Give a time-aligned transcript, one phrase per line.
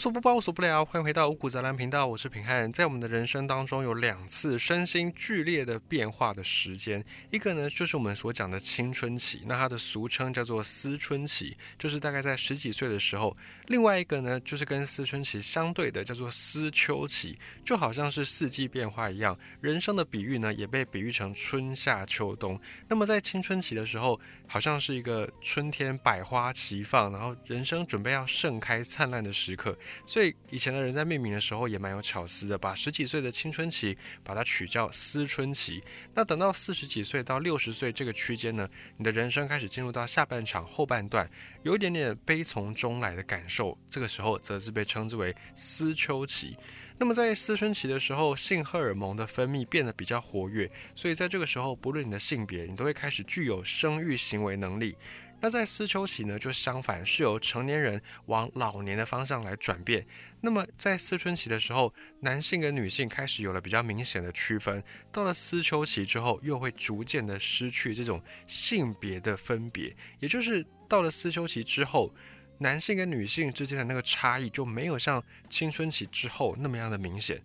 [0.00, 0.82] 无所不包，无所不聊。
[0.82, 2.72] 欢迎回到五谷杂粮频道，我是平汉。
[2.72, 13.36] 在我们的人生当中，有两次身心剧烈的变化的时间，一个呢就是我们所讲的青春期，那它的俗称叫做思春期，就是大概在十几岁的时候；
[13.66, 19.38] 另外一个呢，就是跟思春期相对的，叫做思秋期，就好像是四季变化一样。
[19.60, 22.58] 人生的比喻呢，也被比喻成春夏秋冬。
[22.88, 29.76] 那么在青春期的时候，好像是一个春天百花齐放，然后人生准备要盛开灿烂的时刻。
[30.06, 35.82] 所以以前的人在命名的时候也蛮有巧思的，把十几岁的青春期把它取叫思春期。
[36.14, 41.30] 那等到四十几岁到六十岁这个区间呢，你的人生开始进入到下半场后半段，
[41.62, 46.56] 有一点点悲从中来的感受，这个时候则是被称之为思秋期。
[46.98, 54.94] 那么在思春期的时候，性荷尔蒙的分泌变得比较活跃，所以在这个时候，不论你的性别，你都会开始具有生育行为能力。
[55.42, 60.06] 那在思秋期呢，就相反，是由成年人往老年的方向来转变。
[60.42, 64.82] 那么在思春期的时候，男性跟女性开始有了比较明显的区分。
[65.10, 72.14] 到了思秋期之后，又会逐渐的失去这种性别的分别，也就是到了思秋期之后，
[72.58, 77.40] 男性跟女性之间的那个差异就没有像青春期之后那么样的明显。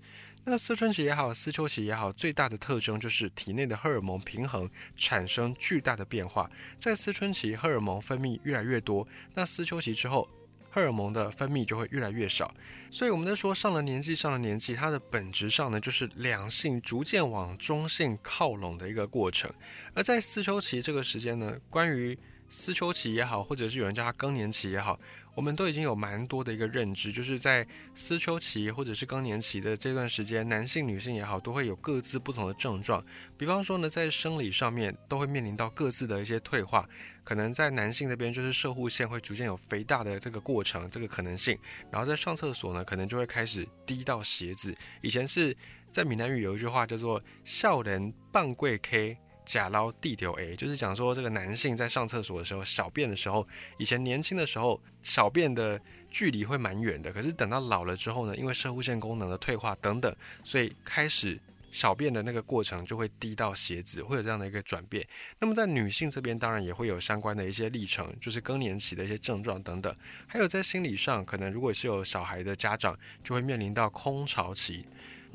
[0.48, 6.48] 那思春期也好，思秋期也好，最大的特征就是体内的荷尔蒙平衡产生巨大的变化。
[6.78, 10.30] 在思春期，荷尔蒙分泌越来越多；那思秋期之后，
[10.70, 12.54] 荷尔蒙的分泌就会越来越少。
[12.92, 19.52] 所以我们在说上了年纪，上了年纪，它的本质上呢，就是两性逐渐往中性靠拢的一个过程。
[19.96, 22.16] 而在思秋期这个时间呢，关于
[22.50, 25.00] 思秋期也好，或者是有人叫它更年期也好。
[25.34, 33.04] 我们都已经有蛮多的一个认知，就是在思秋期或者是更年期的这段时间，男性、女性也好，都会有各自不同的症状。
[33.38, 36.88] 比方说呢，在生理上面都会面临到各自的一些退化，
[37.26, 41.60] 可能在男性那边就是射护腺会逐渐有肥大的这个过程，这个可能性。
[41.92, 44.74] 然后在上厕所呢，可能就会开始滴到鞋子。
[45.02, 45.54] 以前是
[45.92, 49.18] 在闽南语有一句话叫做“笑人半贵 K”。
[49.46, 53.48] 假捞地丢 A，就是讲说这个男性在上厕所的时候，小便的时候，
[53.78, 55.80] 以前年轻的时候，小便的
[56.10, 57.14] 距离会蛮远的。
[57.14, 60.14] 可是等到老了之后呢，因为射护腺功能的退化等等，
[60.44, 61.40] 所以开始
[61.72, 65.06] 小便的那个过程就会滴到鞋子，会有这样的一个转变。
[65.40, 69.96] 那么在女性这边，当然也会有相关的一些历程，就是更年期的一些症状等等。
[70.26, 74.86] 还有在心理上，可能如果是有小孩的家长，就会面临到空巢期。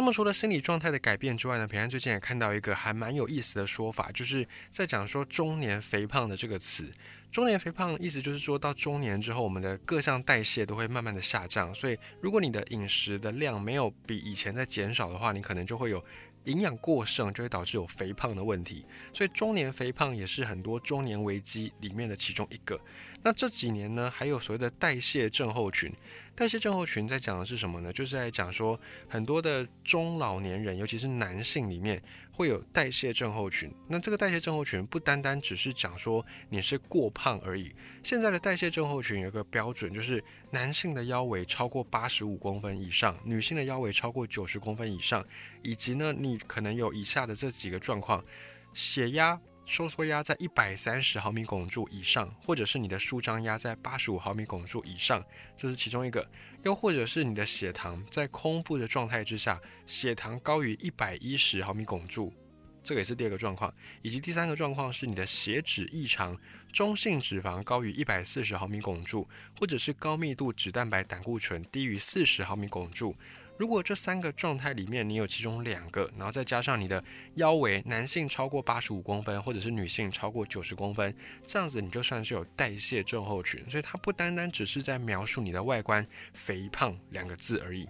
[0.00, 6.90] 那么除了心理状态的改变之外呢，平安最近也看到一个还蛮有意思的说法，就是在讲说中年肥胖的这个词。
[7.30, 16.02] 中年肥胖意思就是说到中年之后，我们的各项代谢都会慢慢的下降，所以如果你的饮食的量没有比以前在减少的话，你可能就会有
[16.44, 18.86] 营养过剩，就会导致有肥胖的问题。
[19.12, 22.80] 所以中年肥胖也是很多中年危机里面的其中一个。
[23.22, 25.92] 那这几年呢，还有所谓的代谢症候群。
[26.34, 27.92] 代谢症候群在讲的是什么呢？
[27.92, 33.70] 就是在讲说很多的中老年人，尤其是男性里面会有代谢症候群。
[33.88, 37.70] 那这个代谢症候群不单单只是讲说你是过胖而已。
[38.02, 45.22] 现在的代谢症候群有一个标准，就是男性的腰围超过八十五公分以上，女性的腰围超过九十公分以上，
[45.62, 48.24] 以及呢，你可能有以下的这几个状况：
[48.72, 49.38] 血压。
[49.70, 55.24] 收缩压在一百三十毫米汞柱以上，或者是你的舒张压在八十五毫米汞柱以上，
[55.56, 56.20] 这是其中一个；
[56.64, 62.34] 又或者是你的血糖在空腹的状态之下，血糖高于一百一十毫米汞柱，
[62.82, 63.72] 这个也是第二个状况；
[64.02, 66.36] 以及第三个状况是你的血脂异常，
[66.72, 73.14] 中性脂肪高于一百四十毫米汞柱，或者是高密度脂蛋白胆固醇低于四十毫米汞柱。
[73.60, 77.04] 如果这三个状态里面你有其中两个，然后再加上你的
[77.34, 83.62] 腰围，男性超过八十五公分，或者是女性超过九十公分，这样子你就算是有代谢症候群。
[83.68, 87.86] 所以它不单单只是在描述你的外观肥胖两个字而已。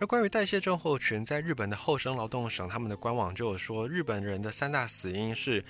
[0.00, 5.62] 而关于代谢症候群，在日本的厚生劳动省他们的官网就有说，日本人的三大死因是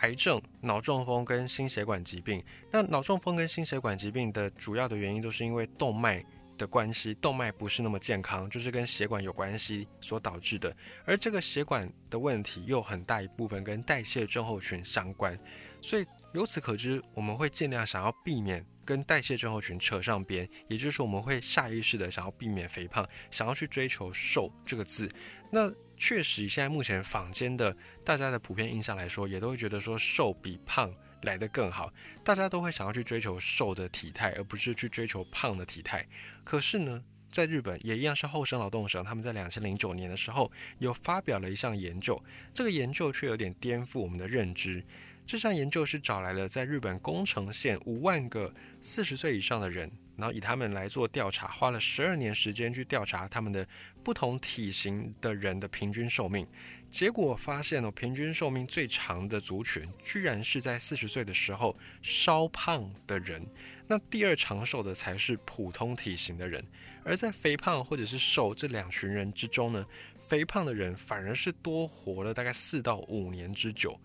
[0.00, 2.44] 癌症、脑中风跟心血管疾病。
[2.70, 6.22] 那脑中风跟心血管疾病的主要的原因都是因为动脉。
[6.56, 10.74] 的关系，动脉不是那么健康，就是跟血管有关系所导致的。
[11.04, 15.38] 而这个血管的问题又很大一部分跟代谢症候群相关，
[15.80, 25.10] 所以由此可知，我们会尽量想要避免跟代谢症候群扯上边，也就是我们会下意识的想要避免肥胖，想要去追求瘦这个字。
[25.50, 30.92] 那确实，以现在目前坊间的大家的普遍印象来说，也都会觉得说瘦比胖。
[31.22, 31.92] 来得更好，
[32.22, 36.06] 大家都会想要去追求瘦的体态，而不是去追求胖的体态。
[36.44, 42.22] 可是呢，在日本也一样是厚生劳动省，他们在两千零九年的时候有发表了一项研究，
[42.52, 44.84] 这个研究却有点颠覆我们的认知。
[45.24, 49.90] 这项研究是找来了在日本宫城县五万个四十岁以上的人。
[50.14, 53.66] 然后以他们来做调查，花了十二年时间去调查他们的
[54.04, 56.46] 不同体型的人的平均寿命。
[56.92, 63.46] 结果发现哦，平均寿命最长的族群，居然是在四十岁的时候稍胖的人。
[63.86, 66.62] 那第二长寿的才是普通体型的人。
[67.02, 69.86] 而在肥胖或者是瘦这两群人之中呢，
[70.18, 73.98] 肥胖的人反而是多活了大概四到五年之久。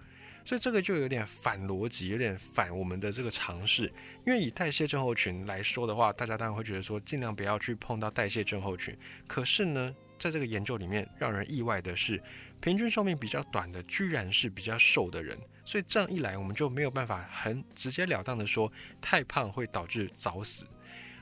[0.45, 3.84] 所以这个就有点反逻辑，有点反我们的这个常识。
[4.25, 8.98] 因为以代谢症候群来说的话，大家当然会觉得说，尽量不要去碰到代谢症候群。
[9.28, 12.22] 可是呢，在这个研究里面，让人意外的是。
[12.59, 20.65] 平均寿命比较短的，居然是比较瘦的人，所以这样一来，我们就没有办法很直截了当的说太胖会导致早死。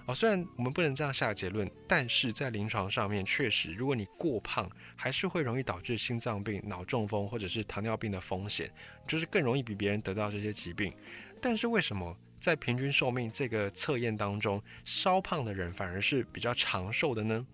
[0.08, 8.72] 哦，虽然我们不能这样下结论，但是在临床上面确实，如果你过胖，还是会容易导致心脏病、脑中风或者是糖尿病的风险，
[9.08, 10.94] 就是更容易比别人得到这些疾病。
[11.42, 17.48] 但是为什么在平均寿命这个测验当中，稍胖的人反而是比较长寿的呢？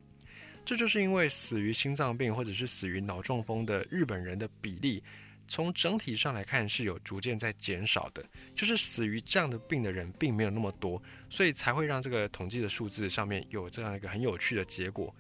[0.72, 5.04] 这就是因为死于心脏病或者是死于脑中风的日本人的比例，
[5.46, 8.24] 从整体上来看是有逐渐在减少的。
[8.56, 15.14] 就是死于这样的病的人并没有那么多，所以才会让这个统计的数字上面有这样一个很有趣的结果。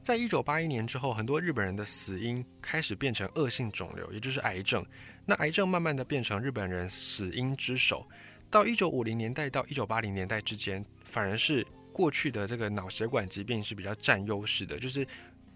[0.00, 4.86] 在一九八一年之后，很多日本人的死因开始变成恶性肿瘤，也就是癌症。
[5.24, 8.08] 那癌症慢慢的变成日本人死因之首。
[8.48, 11.66] 到一九五零年代到一九八零年代之间，反而是。
[11.96, 15.06] 过去的这个脑血管疾病是比较占优势的，就是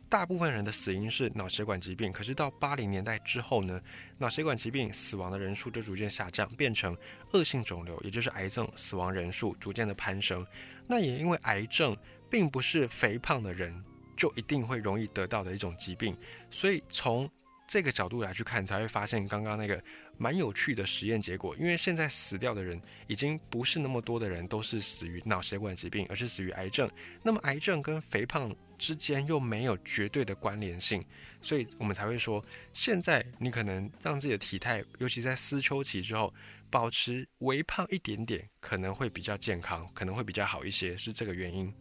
[0.08, 2.10] 大部分人的死因是脑血管疾病。
[2.10, 3.78] 可是到八零年代之后呢，
[4.16, 6.96] 脑血管疾病死亡的人数就逐渐下降，变成
[7.32, 10.46] 恶性肿瘤，也就是癌症死亡人数逐渐的攀升。
[10.86, 11.94] 那也因为癌症
[12.30, 13.84] 并不是肥胖的人
[14.16, 16.16] 就一定会容易得到的一种疾病，
[16.48, 17.30] 所以从
[17.70, 19.80] 这个角度来去看，才会发现刚刚那个。
[20.22, 26.86] 蛮有趣的实验结果，因为现在死掉的人已经不是那么多的人都是死于脑血管疾病，而是死于癌症。
[27.22, 31.02] 那么癌症跟肥胖之间又没有绝对的关联性，
[31.40, 32.44] 所以我们才会说，
[32.74, 36.34] 现在你可能让自己的体态，尤其在思秋期之后，
[36.68, 41.72] 保持微胖一点点，可能会比较健康，可能会比较好一些，是这个原因。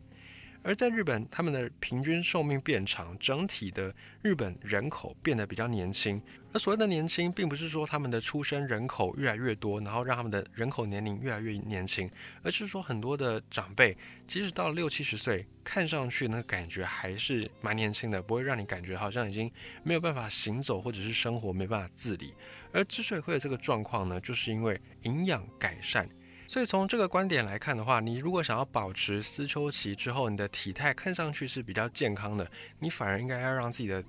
[0.61, 6.21] 而在日本，他们的平均寿命变长，整体的日本人口变得比较年轻。
[6.51, 12.09] 而所谓的年轻，并不是说他们的出生人口越来越多，然后让他们的人口年龄越来越年轻，
[12.43, 13.95] 而是说很多的长辈，
[14.27, 19.49] 即使到了六七十岁，看上去呢感觉还是蛮年轻的，不会让你感觉好像已经
[19.83, 22.33] 没有办法行走或者是生活没办法自理。
[22.71, 26.09] 而之所以会有这个状况呢，就是因为营养改善。
[26.49, 32.49] 所以从这个观点来看的话，你如果想要保持思秋期之后你的体态看上去是比较健康的，
[32.79, 34.03] 你反而应该要让自己的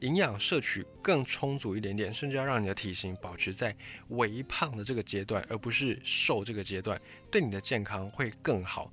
[0.00, 3.76] 营养摄取更充足一点点，甚至要让你的体型保持在
[4.08, 6.98] 微胖的这个阶段，而不是瘦这个阶段，
[7.30, 8.90] 对你的健康会更好。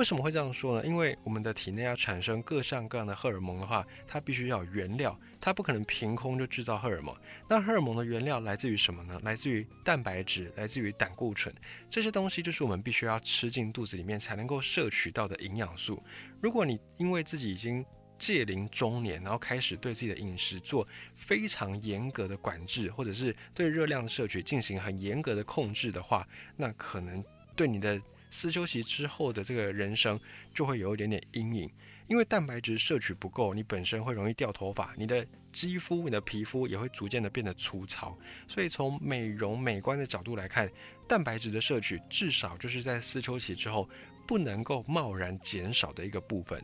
[0.00, 0.86] 为什么会这样说呢？
[0.86, 5.14] 因为我们的体内要产生各项各样的荷尔蒙的话，它必须要有原料。
[5.38, 7.14] 它不可能凭空就制造荷尔蒙。
[7.46, 9.20] 那荷尔蒙的原料来自于什么呢？
[9.22, 11.54] 来自于蛋白质，来自于胆固醇。
[11.90, 16.02] 这些东西就是我们必须要吃进肚子里面才能够摄取到的营养素。
[16.40, 17.84] 如果你因为自己已经
[18.16, 26.26] 届临中年，然后开始对自己的饮食做非常严格的管制，或者是对热量的摄取进行很严格的控制的话，
[26.56, 27.22] 那可能
[27.54, 28.00] 对你的
[28.30, 30.18] 思休息之后的这个人生
[30.54, 31.70] 就会有一点点阴影。
[32.06, 38.18] 因为蛋白质摄取不够，你本身会容易掉头发，你的肌肤、你的皮肤也会逐渐的变得粗糙。
[38.48, 40.68] 所以从美容美观的角度来看，
[41.06, 43.88] 蛋白质的摄取至少就是在思秋期之后
[44.26, 46.60] 不能够贸然减少的一个部分。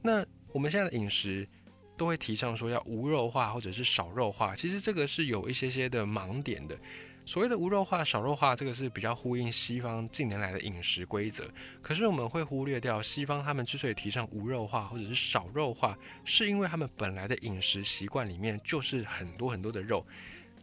[0.00, 1.48] 那我们现在的饮食
[1.96, 6.78] 都会提倡说要无肉化或者是少肉化，其实这个是有一些些的盲点的。
[7.26, 11.48] 所谓的无肉化、少肉化，这个是比较呼应西方近年来的饮食规则。
[11.80, 20.06] 可是我们会忽略掉，西方他们之所以提倡无肉化或者是少肉化，是因为他们本来的饮食习惯里面就是很多很多的肉。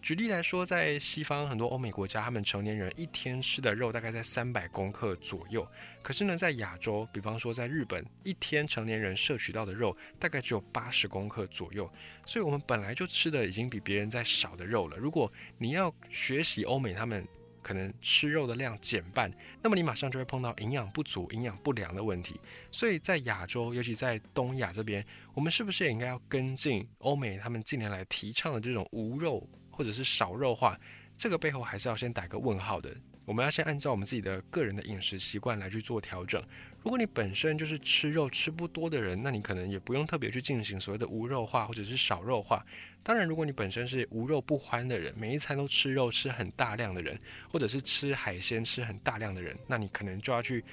[0.01, 5.65] 举例来说，在西方很多欧美国家，他们成年人一天吃的肉大概在三百公克左右。
[6.01, 11.87] 可是呢，在亚洲，比方说在日本，一天成年人摄取到的肉大概只有八十公克左右。
[12.25, 14.97] 所以，我们本来就吃的已经比别人在少的肉了。
[14.97, 17.23] 如果你要学习欧美，他们
[17.61, 19.31] 可能吃肉的量减半，
[19.61, 22.41] 那么你马上就会碰到营养不足、营养不良的问题。
[22.71, 25.05] 所以在亚洲，尤其在东亚这边，
[25.35, 29.47] 我们是不是也应该要跟进欧美他们近年来提倡的这种无肉？
[29.81, 30.79] 或者是少肉化，
[31.17, 32.95] 这个背后还是要先打个问号的。
[33.25, 36.39] 我们要先按照我们自己的个人的饮食习惯来去做调整。
[36.83, 42.63] 如果你本身就是吃肉吃不多的人，那你可能也不用特别去进行所谓的无肉化或者是少肉化。
[43.01, 47.19] 当然，如果你本身是无肉不欢的人，每一餐都吃肉吃很大量的人，
[47.49, 50.63] 或者是吃海鲜吃很大量的人，那你可能就要去。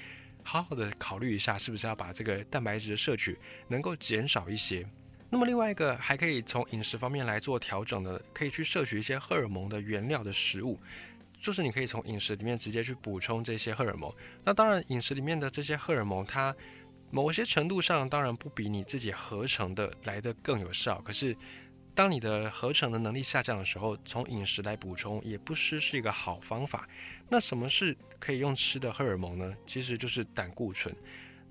[0.44, 3.38] 好好的考虑一下，是不是要把这个蛋白质的摄取
[3.68, 4.86] 能够减少一些。
[5.30, 10.78] 那么另外一个还可以从饮食方面来做调整的，可以去摄取一些荷尔蒙的原料的食物，
[11.38, 14.10] 就是你可以从饮食里面直接去补充这些荷尔蒙。
[14.42, 16.56] 那当然，饮食里面的这些荷尔蒙，它
[17.10, 21.00] 某些程度上当然不比你自己合成的来的更有效。
[21.02, 21.36] 可是，
[21.94, 26.88] 当你的合成的能力下降的时候，从饮食来补充也不失是一个好方法。
[27.28, 29.54] 那什么是可以用吃的荷尔蒙呢？
[29.66, 30.94] 其实就是胆固醇。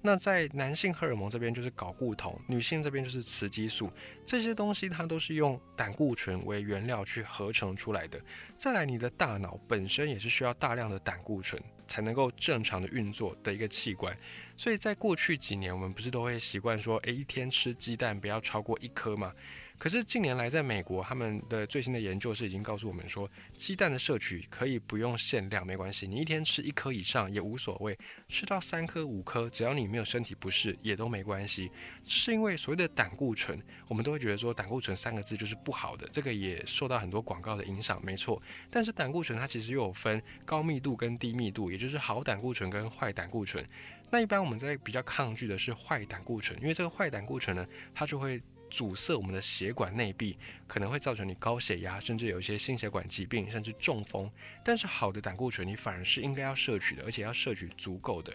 [0.01, 3.91] 那在男性荷尔蒙这边就是睾固酮，女性这边就是雌激素，
[4.25, 8.19] 这些东西它都是用胆固醇为原料去合成出来的。
[8.55, 14.15] 再来，你的大脑本身也是需要大量的胆固醇才能够正常的运作的一个器官。
[14.55, 19.33] 所以在过去几年，我们不是都会习惯说，诶，一天吃鸡蛋不要超过一颗吗？
[19.77, 27.95] 可是近年来，在美国，他们的最新的研究是已经告诉我们说，鸡蛋的摄取可以不用限量，没关系，你一天吃一颗以上也无所谓，
[28.27, 31.71] 吃到三颗、五颗，只要你没有身体不适，也都没关系。
[32.03, 38.41] 是因为所谓的胆固醇，我们都会觉得说胆固醇三个字就是不好的，这个也受到很多广告的影响，没错。
[38.71, 43.63] 但是胆固醇它其实又有分高密度跟低密度，也就是好胆固醇跟坏胆固醇。
[44.09, 48.41] 那一般我们在比较抗拒的是坏胆固醇，因为这个坏胆固醇呢，它就会。
[48.69, 54.31] 阻塞我们的血管内壁，可能会造成你高血压，甚至有一些心血管疾病，甚至中风。
[54.63, 58.33] 但是好的胆固醇，你反而是应该要摄取的，而且要摄取足够的。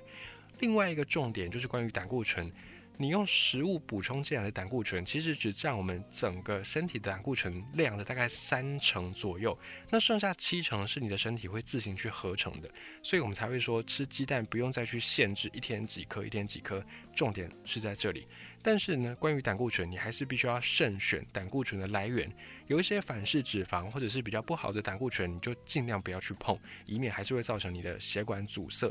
[0.59, 2.51] 另外一个重点就是关于胆固醇。
[2.99, 9.59] 你用食物补充进来的胆固醇，其实只占我们整个身体的胆固醇量的大概三成左右，
[9.91, 12.71] 那剩下七成是你的身体会自行去合成的，
[13.03, 18.29] 所以我们才会说吃鸡蛋不用再去限制一天几颗，一天几颗，重点是在这里。
[18.63, 22.33] 但是呢，关于胆固醇，你还是必须要慎选胆固醇的来源，
[22.69, 28.89] 有一些反式脂肪或者是比较不好的胆固醇，你就尽量不要去碰，以免还是会造成你的血管阻塞。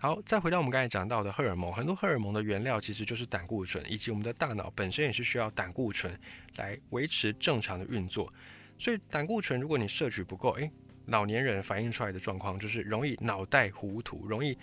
[0.00, 6.16] 好，再回到我们刚才讲到的荷尔蒙，很多荷尔蒙的原料其实就是胆固醇，以及我们的大脑本身也是需要胆固醇
[6.54, 8.32] 来维持正常的运作。
[8.78, 10.70] 所以胆固醇如果你摄取不够，诶，
[11.06, 14.56] 老年人反映出来的状况就是容易脑袋糊涂，容易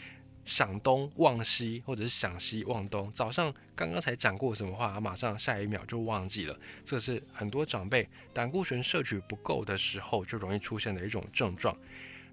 [0.46, 3.12] 想东忘西，或者是想西忘东。
[3.12, 6.58] 早上刚刚才讲过什么话，马上下一秒就忘记了。
[6.84, 11.76] 这是很多长辈胆固醇摄取不够的时候就容易出现的一种症状。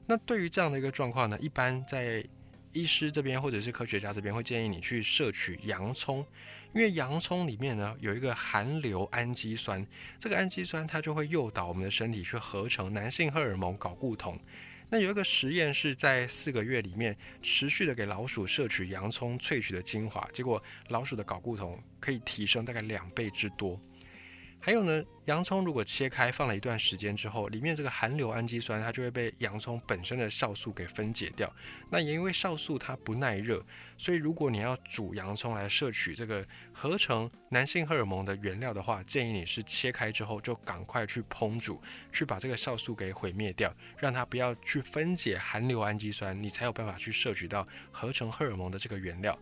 [0.07, 2.25] 那对于这样的一个状况呢，一般在
[2.73, 6.27] 医师这边或者是科学家这边会建议你去摄取洋葱，
[6.75, 9.87] 因为洋葱里面呢有一个含硫氨基酸，
[10.19, 14.39] 这个氨基酸它就会诱导我们的身体去合成男性荷尔蒙睾固酮。
[14.93, 23.81] 那有一个实验是在四个月里面持续的给老鼠摄取洋葱萃取的精华，结果老鼠的睾固酮可以提升大概两倍之多。
[24.65, 31.53] 还有呢，洋葱如果切开放了一段时间之后，里面这个含硫氨基酸它就会被洋葱本身的酵素给分解掉。
[31.91, 33.61] 那也因为酵素它不耐热，
[33.99, 49.37] 所以如果你要煮洋葱来摄取这个合成男性荷尔蒙的原料的话，建议你是切开之后就赶快去烹煮，去把这个酵素给毁灭掉，让它不要去分解含硫氨基酸，你才有办法去摄取到合成荷尔蒙的这个原料。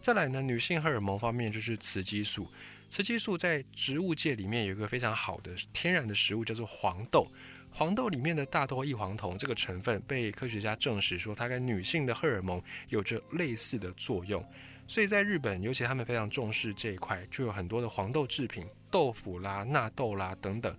[0.00, 2.50] 再来呢，女性荷尔蒙方面就是雌激素。
[2.88, 7.26] 雌激素在植物界里面有一个非常好的天然的食物，叫做黄豆。
[7.70, 14.42] 黄豆里面的大豆异黄酮这个成分被科学家证实说，它跟女性的荷尔蒙有着类似的作用。
[14.86, 20.74] 所以在日本，尤其他们非常重视这一块，就有很多的黄豆制品，豆腐啦、纳豆啦等等。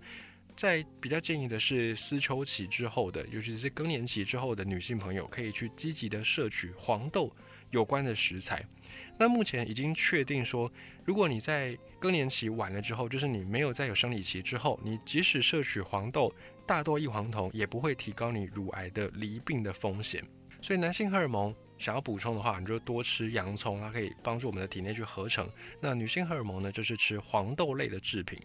[0.56, 7.32] 在比较建议的是，丝秋期之后的，尤其是更年期之后的女性朋友，可以去积极的摄取黄豆
[7.70, 8.64] 有关的食材。
[9.18, 10.70] 那目前已经确定说，
[11.04, 16.32] 如果你在更年期晚了之后，就是你没有再有生理期之后，你即使摄取黄豆、
[16.64, 20.24] 大豆异黄酮，也不会提高你乳癌的离病的风险。
[20.60, 25.48] 所以男性荷尔蒙想要补充的话，你就多吃洋葱，它可以帮助我们的体内去合成。
[25.80, 28.38] 那女性荷尔蒙呢，就是吃黄豆类的制品。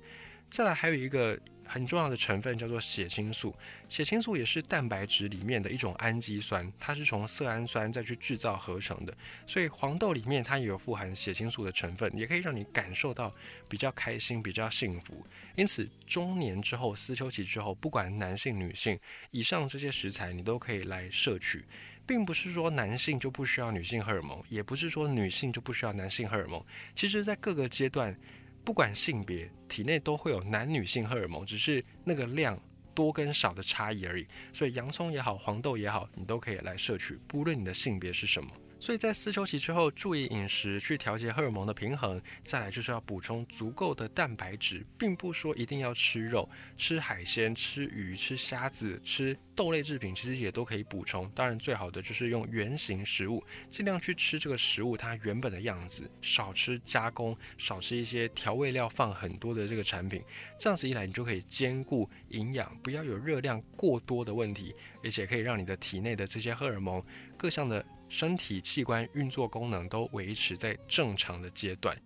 [0.49, 1.39] 再来还有一个。
[1.65, 3.55] 很重要的成分叫做血清素，
[3.87, 13.33] 血清素也是蛋白质里面的一种氨基酸，它是从色氨酸再去制造合成的，所以黄豆里面它也有富含血清素的成分，也可以让你感受到
[13.69, 15.25] 比较开心、比较幸福。
[15.55, 18.99] 因此，中年之后、思秋期之后，不管男性、女性，
[19.31, 21.63] 以上这些食材你都可以来摄取，
[22.05, 26.63] 并不是说男性就不需要女性荷尔蒙，也不是说女性就不需要男性荷尔蒙。
[26.93, 28.15] 其实，在各个阶段。
[28.65, 32.57] 不管性别，体内都会有男女性荷尔蒙，只是那个量
[32.95, 34.25] 多跟少的差异而已。
[34.53, 38.49] 所以洋葱也好，黄豆也好，你都可以来摄取，不论你的性别是什么。
[38.83, 42.21] 所以在丝绸期之后，注意饮食去调节荷尔蒙的平衡。
[42.43, 51.31] 再来就是要补充足够的蛋白质，并不说一定要吃肉，吃海鲜、吃鱼、吃虾子、吃豆类制品，其实也都可以补充。
[51.33, 60.21] 当然，最好的就是用原形食物，尽量去吃这个食物它原本的样子，少吃加工，少吃一些调味料放很多的这个产品。
[60.59, 67.01] 这样子一来，你就可以兼顾营养，不要有热量过多的问题，而且可以让你的体内的这些荷尔蒙
[67.37, 67.85] 各项的。
[68.15, 71.99] 身体器官运作功能都维持在正常的阶段。